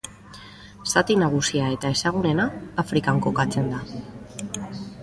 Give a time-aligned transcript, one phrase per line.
[0.93, 2.49] Zati nagusia eta ezagunena,
[2.87, 3.87] Afrikan kokatzen da.